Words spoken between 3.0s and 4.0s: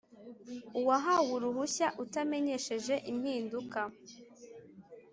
impinduka